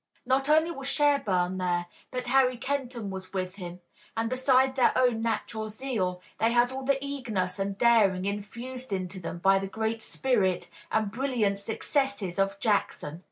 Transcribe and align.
Not 0.25 0.49
only 0.49 0.71
was 0.71 0.87
Sherburne 0.87 1.59
there, 1.59 1.85
but 2.09 2.25
Harry 2.25 2.57
Kenton 2.57 3.11
was 3.11 3.33
with 3.33 3.57
him, 3.57 3.81
and 4.17 4.31
besides 4.31 4.75
their 4.75 4.91
own 4.95 5.21
natural 5.21 5.69
zeal 5.69 6.23
they 6.39 6.51
had 6.53 6.71
all 6.71 6.81
the 6.83 6.97
eagerness 7.05 7.59
and 7.59 7.77
daring 7.77 8.25
infused 8.25 8.91
into 8.91 9.19
them 9.19 9.37
by 9.37 9.59
the 9.59 9.67
great 9.67 10.01
spirit 10.01 10.71
and 10.91 11.11
brilliant 11.11 11.59
successes 11.59 12.39
of 12.39 12.59
Jackson. 12.59 13.19